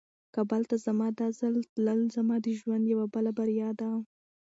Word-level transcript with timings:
کابل 0.35 0.61
ته 0.69 0.75
زما 0.85 1.07
دا 1.19 1.27
ځل 1.39 1.55
تلل 1.73 2.01
زما 2.15 2.35
د 2.45 2.47
ژوند 2.59 2.83
یوه 2.93 3.05
بله 3.15 3.31
بریا 3.37 3.69
وه. 3.93 3.97